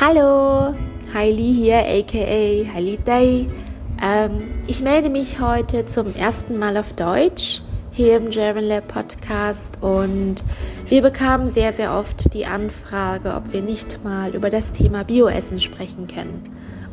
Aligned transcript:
Hallo, 0.00 0.76
Heili 1.12 1.52
hier, 1.52 1.78
aka 1.78 2.72
Heili 2.72 2.98
Day. 2.98 3.48
Ähm, 4.00 4.42
ich 4.68 4.80
melde 4.80 5.10
mich 5.10 5.40
heute 5.40 5.86
zum 5.86 6.14
ersten 6.14 6.56
Mal 6.56 6.76
auf 6.76 6.92
Deutsch 6.92 7.62
hier 7.90 8.18
im 8.18 8.30
German 8.30 8.62
Lab 8.62 8.86
Podcast 8.86 9.82
und 9.82 10.36
wir 10.86 11.02
bekamen 11.02 11.48
sehr, 11.48 11.72
sehr 11.72 11.94
oft 11.94 12.32
die 12.32 12.46
Anfrage, 12.46 13.34
ob 13.34 13.52
wir 13.52 13.60
nicht 13.60 14.04
mal 14.04 14.36
über 14.36 14.50
das 14.50 14.70
Thema 14.70 15.02
Bioessen 15.02 15.60
sprechen 15.60 16.06
können. 16.06 16.44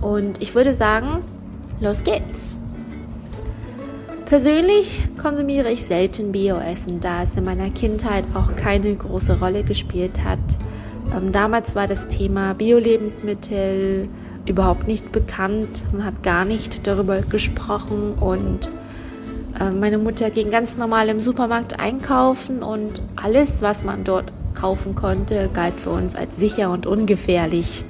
Und 0.00 0.40
ich 0.40 0.54
würde 0.54 0.72
sagen, 0.72 1.24
los 1.80 2.04
geht's! 2.04 2.56
Persönlich 4.26 5.02
konsumiere 5.20 5.72
ich 5.72 5.84
selten 5.84 6.30
Bioessen, 6.30 7.00
da 7.00 7.24
es 7.24 7.34
in 7.34 7.42
meiner 7.42 7.70
Kindheit 7.70 8.26
auch 8.34 8.54
keine 8.54 8.94
große 8.94 9.40
Rolle 9.40 9.64
gespielt 9.64 10.22
hat. 10.22 10.38
Ähm, 11.14 11.32
damals 11.32 11.74
war 11.74 11.86
das 11.86 12.08
Thema 12.08 12.54
Bio-Lebensmittel 12.54 14.08
überhaupt 14.46 14.86
nicht 14.86 15.12
bekannt. 15.12 15.82
Man 15.92 16.04
hat 16.04 16.22
gar 16.22 16.44
nicht 16.44 16.86
darüber 16.86 17.20
gesprochen 17.20 18.14
und 18.14 18.68
äh, 19.60 19.70
meine 19.70 19.98
Mutter 19.98 20.30
ging 20.30 20.50
ganz 20.50 20.76
normal 20.76 21.08
im 21.08 21.20
Supermarkt 21.20 21.80
einkaufen 21.80 22.62
und 22.62 23.02
alles, 23.16 23.62
was 23.62 23.84
man 23.84 24.04
dort 24.04 24.32
kaufen 24.54 24.94
konnte, 24.94 25.50
galt 25.52 25.74
für 25.74 25.90
uns 25.90 26.14
als 26.16 26.36
sicher 26.36 26.70
und 26.70 26.86
ungefährlich. 26.86 27.84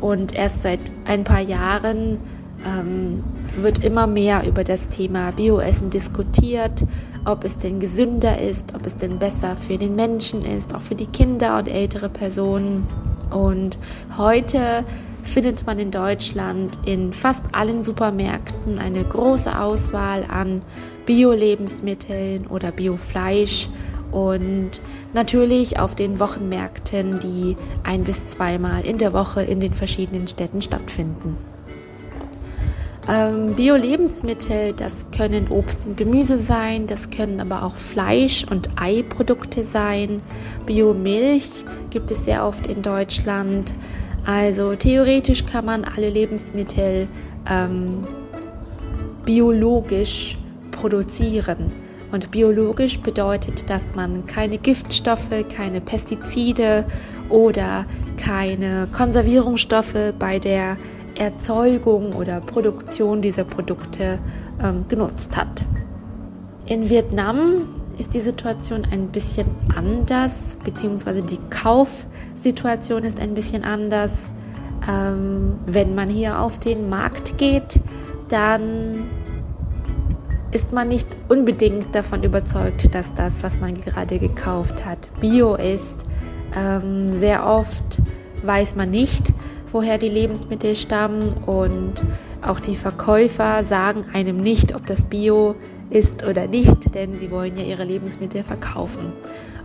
Und 0.00 0.34
erst 0.34 0.62
seit 0.62 0.92
ein 1.06 1.24
paar 1.24 1.40
Jahren 1.40 2.18
ähm, 2.64 3.22
wird 3.56 3.84
immer 3.84 4.06
mehr 4.06 4.46
über 4.46 4.64
das 4.64 4.88
Thema 4.88 5.30
Bioessen 5.32 5.90
diskutiert, 5.90 6.84
ob 7.24 7.44
es 7.44 7.58
denn 7.58 7.80
gesünder 7.80 8.40
ist, 8.40 8.74
ob 8.74 8.86
es 8.86 8.96
denn 8.96 9.18
besser 9.18 9.56
für 9.56 9.78
den 9.78 9.96
Menschen 9.96 10.44
ist, 10.44 10.74
auch 10.74 10.80
für 10.80 10.94
die 10.94 11.06
Kinder 11.06 11.58
und 11.58 11.68
ältere 11.68 12.08
Personen. 12.08 12.86
Und 13.30 13.78
heute 14.16 14.84
findet 15.22 15.66
man 15.66 15.78
in 15.78 15.90
Deutschland 15.90 16.78
in 16.84 17.12
fast 17.12 17.42
allen 17.52 17.82
Supermärkten 17.82 18.78
eine 18.78 19.04
große 19.04 19.58
Auswahl 19.58 20.24
an 20.28 20.62
Bio-Lebensmitteln 21.06 22.46
oder 22.46 22.72
Biofleisch 22.72 23.68
und 24.12 24.80
natürlich 25.12 25.80
auf 25.80 25.94
den 25.94 26.20
Wochenmärkten, 26.20 27.18
die 27.20 27.56
ein 27.82 28.04
bis 28.04 28.28
zweimal 28.28 28.84
in 28.84 28.98
der 28.98 29.12
Woche 29.12 29.42
in 29.42 29.60
den 29.60 29.72
verschiedenen 29.72 30.28
Städten 30.28 30.62
stattfinden. 30.62 31.36
Ähm, 33.06 33.54
Bio-Lebensmittel, 33.54 34.72
das 34.72 35.06
können 35.14 35.48
Obst 35.48 35.86
und 35.86 35.96
Gemüse 35.96 36.38
sein, 36.38 36.86
das 36.86 37.10
können 37.10 37.38
aber 37.38 37.62
auch 37.62 37.76
Fleisch- 37.76 38.46
und 38.50 38.70
Eiprodukte 38.76 39.62
sein. 39.62 40.22
Biomilch 40.64 41.64
gibt 41.90 42.10
es 42.10 42.24
sehr 42.24 42.46
oft 42.46 42.66
in 42.66 42.80
Deutschland. 42.80 43.74
Also 44.24 44.74
theoretisch 44.74 45.44
kann 45.44 45.66
man 45.66 45.84
alle 45.84 46.08
Lebensmittel 46.08 47.08
ähm, 47.50 48.06
biologisch 49.26 50.38
produzieren. 50.70 51.72
Und 52.10 52.30
biologisch 52.30 53.00
bedeutet, 53.00 53.68
dass 53.68 53.82
man 53.94 54.24
keine 54.24 54.56
Giftstoffe, 54.56 55.28
keine 55.54 55.80
Pestizide 55.80 56.86
oder 57.28 57.84
keine 58.16 58.86
Konservierungsstoffe 58.92 60.14
bei 60.18 60.38
der 60.38 60.76
Erzeugung 61.16 62.14
oder 62.14 62.40
Produktion 62.40 63.22
dieser 63.22 63.44
Produkte 63.44 64.18
ähm, 64.62 64.84
genutzt 64.88 65.36
hat. 65.36 65.64
In 66.66 66.88
Vietnam 66.88 67.62
ist 67.98 68.14
die 68.14 68.20
Situation 68.20 68.86
ein 68.90 69.08
bisschen 69.08 69.46
anders, 69.74 70.56
beziehungsweise 70.64 71.22
die 71.22 71.38
Kaufsituation 71.50 73.04
ist 73.04 73.20
ein 73.20 73.34
bisschen 73.34 73.64
anders. 73.64 74.12
Ähm, 74.88 75.58
wenn 75.66 75.94
man 75.94 76.08
hier 76.08 76.40
auf 76.40 76.58
den 76.58 76.88
Markt 76.88 77.38
geht, 77.38 77.80
dann 78.28 79.04
ist 80.50 80.72
man 80.72 80.88
nicht 80.88 81.08
unbedingt 81.28 81.94
davon 81.94 82.22
überzeugt, 82.22 82.94
dass 82.94 83.12
das, 83.14 83.42
was 83.42 83.58
man 83.58 83.74
gerade 83.74 84.18
gekauft 84.18 84.86
hat, 84.86 85.08
bio 85.20 85.56
ist. 85.56 86.06
Ähm, 86.56 87.12
sehr 87.12 87.46
oft 87.46 88.00
weiß 88.42 88.76
man 88.76 88.90
nicht, 88.90 89.33
woher 89.74 89.98
die 89.98 90.08
Lebensmittel 90.08 90.76
stammen 90.76 91.34
und 91.46 91.94
auch 92.42 92.60
die 92.60 92.76
Verkäufer 92.76 93.64
sagen 93.64 94.02
einem 94.12 94.36
nicht, 94.36 94.76
ob 94.76 94.86
das 94.86 95.04
Bio 95.04 95.56
ist 95.90 96.24
oder 96.24 96.46
nicht, 96.46 96.94
denn 96.94 97.18
sie 97.18 97.32
wollen 97.32 97.56
ja 97.56 97.64
ihre 97.64 97.82
Lebensmittel 97.82 98.44
verkaufen. 98.44 99.12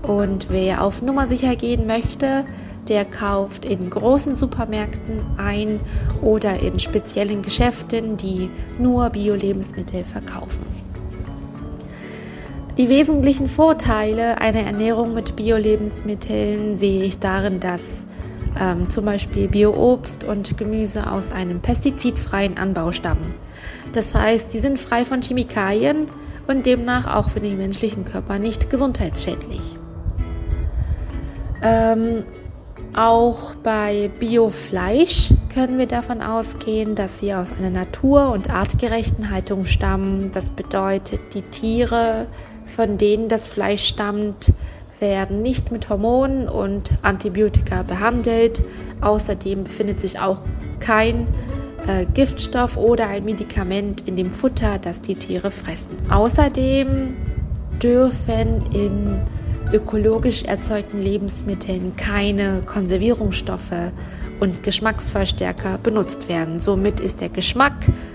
Und 0.00 0.46
wer 0.48 0.82
auf 0.82 1.02
Nummer 1.02 1.28
sicher 1.28 1.56
gehen 1.56 1.86
möchte, 1.86 2.46
der 2.88 3.04
kauft 3.04 3.66
in 3.66 3.90
großen 3.90 4.34
Supermärkten 4.34 5.20
ein 5.36 5.78
oder 6.22 6.58
in 6.58 6.78
speziellen 6.78 7.42
Geschäften, 7.42 8.16
die 8.16 8.48
nur 8.78 9.10
Bio-Lebensmittel 9.10 10.04
verkaufen. 10.04 10.62
Die 12.78 12.88
wesentlichen 12.88 13.46
Vorteile 13.46 14.40
einer 14.40 14.60
Ernährung 14.60 15.12
mit 15.12 15.36
Bio-Lebensmitteln 15.36 16.72
sehe 16.74 17.04
ich 17.04 17.18
darin, 17.18 17.60
dass 17.60 18.06
ähm, 18.60 18.88
zum 18.90 19.04
Beispiel 19.04 19.48
Bio-Obst 19.48 20.24
und 20.24 20.56
Gemüse 20.56 21.10
aus 21.10 21.32
einem 21.32 21.60
pestizidfreien 21.60 22.56
Anbau 22.58 22.92
stammen. 22.92 23.34
Das 23.92 24.14
heißt, 24.14 24.52
die 24.52 24.60
sind 24.60 24.78
frei 24.78 25.04
von 25.04 25.22
Chemikalien 25.22 26.08
und 26.46 26.66
demnach 26.66 27.06
auch 27.06 27.30
für 27.30 27.40
den 27.40 27.58
menschlichen 27.58 28.04
Körper 28.04 28.38
nicht 28.38 28.70
gesundheitsschädlich. 28.70 29.60
Ähm, 31.62 32.24
auch 32.94 33.54
bei 33.56 34.10
Biofleisch 34.18 35.32
können 35.52 35.78
wir 35.78 35.86
davon 35.86 36.22
ausgehen, 36.22 36.94
dass 36.94 37.20
sie 37.20 37.34
aus 37.34 37.48
einer 37.58 37.70
natur- 37.70 38.32
und 38.32 38.50
artgerechten 38.50 39.30
Haltung 39.30 39.66
stammen. 39.66 40.30
Das 40.32 40.50
bedeutet, 40.50 41.20
die 41.34 41.42
Tiere, 41.42 42.26
von 42.64 42.96
denen 42.96 43.28
das 43.28 43.46
Fleisch 43.46 43.84
stammt, 43.84 44.52
werden 45.00 45.42
nicht 45.42 45.72
mit 45.72 45.88
Hormonen 45.88 46.48
und 46.48 46.92
Antibiotika 47.02 47.82
behandelt. 47.82 48.62
Außerdem 49.00 49.64
befindet 49.64 50.00
sich 50.00 50.18
auch 50.18 50.42
kein 50.80 51.26
äh, 51.86 52.06
Giftstoff 52.14 52.76
oder 52.76 53.08
ein 53.08 53.24
Medikament 53.24 54.06
in 54.06 54.16
dem 54.16 54.32
Futter, 54.32 54.78
das 54.78 55.00
die 55.00 55.14
Tiere 55.14 55.50
fressen. 55.50 55.96
Außerdem 56.10 57.16
dürfen 57.82 58.62
in 58.72 59.20
ökologisch 59.72 60.44
erzeugten 60.44 61.00
Lebensmitteln 61.00 61.94
keine 61.96 62.62
Konservierungsstoffe 62.64 63.92
und 64.40 64.62
Geschmacksverstärker 64.62 65.78
benutzt 65.78 66.28
werden. 66.28 66.60
Somit 66.60 67.00
ist 67.00 67.20
der 67.20 67.28
Geschmack 67.28 67.74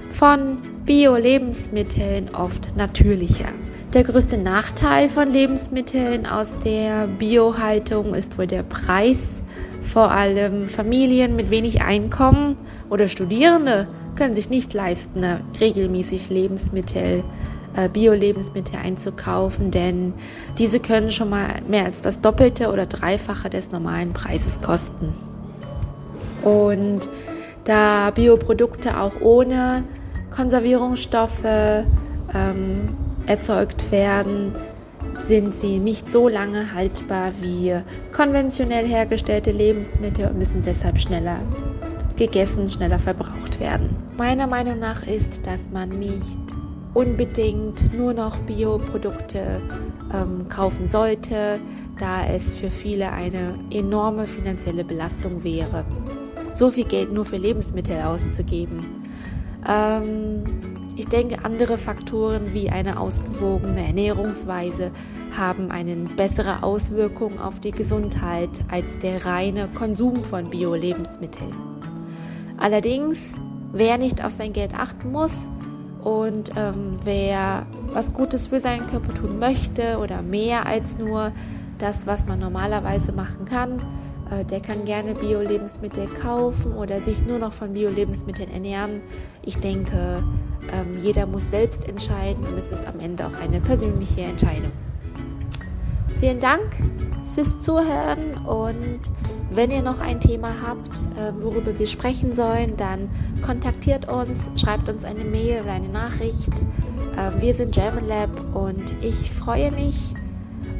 von 0.10 0.58
Bio-Lebensmitteln 0.86 2.34
oft 2.34 2.76
natürlicher. 2.76 3.50
Der 3.94 4.04
größte 4.04 4.40
Nachteil 4.40 5.08
von 5.08 5.30
Lebensmitteln 5.30 6.26
aus 6.26 6.58
der 6.58 7.06
Biohaltung 7.06 8.16
ist 8.16 8.40
wohl 8.40 8.48
der 8.48 8.64
Preis. 8.64 9.44
Vor 9.84 10.10
allem 10.10 10.68
Familien 10.68 11.36
mit 11.36 11.52
wenig 11.52 11.84
Einkommen 11.84 12.58
oder 12.90 13.08
Studierende 13.08 13.88
können 14.16 14.34
sich 14.34 14.50
nicht 14.50 14.74
leisten, 14.74 15.24
regelmäßig 15.60 16.32
Lebensmittel, 16.32 17.24
äh, 17.76 17.88
Bio-Lebensmittel 17.88 18.78
einzukaufen, 18.84 19.70
denn 19.70 20.16
diese 20.58 20.80
können 20.80 21.12
schon 21.12 21.30
mal 21.30 21.62
mehr 21.68 21.86
als 21.86 22.02
das 22.02 22.20
Doppelte 22.20 22.72
oder 22.72 22.88
Dreifache 22.88 23.52
des 23.52 23.70
normalen 23.70 24.12
Preises 24.12 24.60
kosten. 24.60 25.14
Und 26.42 27.08
da 27.64 28.10
Bioprodukte 28.10 29.00
auch 29.00 29.22
ohne 29.22 29.84
Konservierungsstoffe 30.32 31.46
ähm, 32.34 32.98
erzeugt 33.26 33.92
werden, 33.92 34.54
sind 35.26 35.54
sie 35.54 35.80
nicht 35.80 36.12
so 36.12 36.28
lange 36.28 36.74
haltbar 36.74 37.32
wie 37.42 37.76
konventionell 38.12 38.88
hergestellte 38.88 39.52
Lebensmittel 39.52 40.28
und 40.28 40.38
müssen 40.38 40.62
deshalb 40.62 41.00
schneller 41.00 41.40
gegessen, 42.16 42.70
schneller 42.70 43.00
verbraucht 43.00 43.60
werden. 43.60 43.96
Meiner 44.18 44.48
Meinung 44.48 44.80
nach 44.80 45.06
ist, 45.06 45.46
dass 45.46 45.70
man 45.70 45.90
nicht 45.90 46.40
unbedingt 46.94 47.94
nur 47.94 48.14
noch 48.14 48.38
Bioprodukte 48.42 49.62
ähm, 50.14 50.48
kaufen 50.48 50.88
sollte, 50.88 51.60
da 51.98 52.26
es 52.26 52.54
für 52.54 52.70
viele 52.70 53.12
eine 53.12 53.56
enorme 53.72 54.26
finanzielle 54.26 54.84
Belastung 54.84 55.44
wäre, 55.44 55.86
so 56.54 56.70
viel 56.70 56.86
Geld 56.86 57.12
nur 57.12 57.26
für 57.26 57.38
Lebensmittel 57.38 58.02
auszugeben. 58.02 58.86
Ähm, 59.68 60.44
ich 60.96 61.08
denke, 61.08 61.44
andere 61.44 61.78
Faktoren 61.78 62.54
wie 62.54 62.70
eine 62.70 63.00
ausgewogene 63.00 63.88
Ernährungsweise 63.88 64.92
haben 65.36 65.72
eine 65.72 65.96
bessere 65.96 66.62
Auswirkung 66.62 67.40
auf 67.40 67.60
die 67.60 67.72
Gesundheit 67.72 68.50
als 68.70 69.00
der 69.00 69.26
reine 69.26 69.68
Konsum 69.70 70.24
von 70.24 70.50
Bio-Lebensmitteln. 70.50 71.50
Allerdings, 72.58 73.34
wer 73.72 73.98
nicht 73.98 74.24
auf 74.24 74.32
sein 74.32 74.54
Geld 74.54 74.76
achten 74.76 75.12
muss 75.12 75.50
und 76.04 76.52
ähm, 76.56 77.00
wer 77.04 77.66
was 77.94 78.14
Gutes 78.14 78.48
für 78.48 78.60
seinen 78.60 78.86
Körper 78.88 79.14
tun 79.16 79.40
möchte 79.40 79.98
oder 79.98 80.22
mehr 80.22 80.66
als 80.68 80.98
nur 80.98 81.32
das, 81.80 82.06
was 82.06 82.28
man 82.28 82.40
normalerweise 82.40 83.12
machen 83.12 83.46
kann, 83.46 83.82
der 84.50 84.60
kann 84.62 84.86
gerne 84.86 85.14
Bio-Lebensmittel 85.14 86.08
kaufen 86.08 86.74
oder 86.74 87.02
sich 87.02 87.26
nur 87.26 87.40
noch 87.40 87.54
von 87.54 87.74
Bio-Lebensmitteln 87.74 88.50
ernähren. 88.50 89.02
Ich 89.44 89.58
denke, 89.60 90.24
ähm, 90.72 90.98
jeder 91.02 91.26
muss 91.26 91.50
selbst 91.50 91.88
entscheiden 91.88 92.46
und 92.46 92.58
es 92.58 92.72
ist 92.72 92.88
am 92.88 93.00
Ende 93.00 93.28
auch 93.28 93.40
eine 93.42 93.60
persönliche 93.60 94.22
Entscheidung. 94.22 94.72
Vielen 96.20 96.40
Dank 96.40 96.64
fürs 97.36 97.60
Zuhören 97.60 98.34
und 98.46 99.02
wenn 99.52 99.70
ihr 99.72 99.82
noch 99.82 100.00
ein 100.00 100.20
Thema 100.20 100.54
habt, 100.66 101.00
äh, 101.18 101.32
worüber 101.44 101.78
wir 101.78 101.86
sprechen 101.86 102.34
sollen, 102.34 102.76
dann 102.78 103.10
kontaktiert 103.42 104.12
uns, 104.12 104.50
schreibt 104.56 104.90
uns 104.90 105.06
eine 105.06 105.24
Mail 105.24 105.62
oder 105.62 105.74
eine 105.74 105.90
Nachricht. 105.90 106.62
Äh, 107.18 107.42
wir 107.42 107.54
sind 107.54 107.74
German 107.74 108.08
Lab 108.08 108.30
und 108.56 108.96
ich 109.02 109.32
freue 109.32 109.72
mich, 109.72 110.16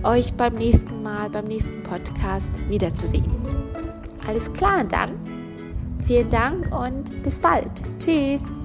euch 0.04 0.34
beim 0.34 0.54
nächsten 0.54 1.04
Mal, 1.04 1.30
beim 1.30 1.46
nächsten 1.46 1.84
Podcast 1.84 2.50
wiederzusehen. 2.70 3.42
Alles 4.28 4.52
klar, 4.54 4.84
dann 4.84 5.12
vielen 6.06 6.30
Dank 6.30 6.74
und 6.78 7.24
bis 7.24 7.40
bald. 7.40 7.72
Tschüss. 8.00 8.63